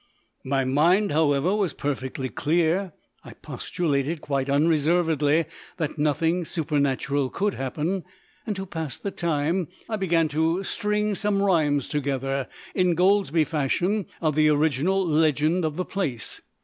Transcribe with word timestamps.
My 0.43 0.65
mind, 0.65 1.11
however, 1.11 1.55
was 1.55 1.73
perfectly 1.73 2.27
clear. 2.27 2.91
I 3.23 3.33
postulated 3.33 4.19
quite 4.19 4.49
unreservedly 4.49 5.45
that 5.77 5.99
nothing 5.99 6.43
supernatural 6.43 7.29
could 7.29 7.53
happen, 7.53 8.03
and 8.47 8.55
to 8.55 8.65
pass 8.65 8.97
the 8.97 9.11
time 9.11 9.67
I 9.87 9.97
began 9.97 10.27
to 10.29 10.63
string 10.63 11.13
some 11.13 11.39
rhymes 11.39 11.87
together, 11.87 12.47
Ingoldsby 12.75 13.43
fashion, 13.45 14.07
of 14.21 14.33
the 14.33 14.49
original 14.49 15.05
legend 15.07 15.63
of 15.63 15.75
the 15.75 15.85
place. 15.85 16.41